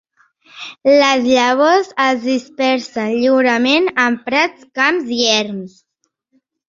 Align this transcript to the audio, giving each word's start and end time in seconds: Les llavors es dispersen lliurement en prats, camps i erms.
Les 1.01 1.25
llavors 1.33 1.91
es 2.05 2.23
dispersen 2.29 3.13
lliurement 3.17 3.87
en 4.07 4.17
prats, 4.31 4.67
camps 4.81 5.13
i 5.19 5.21
erms. 5.35 5.77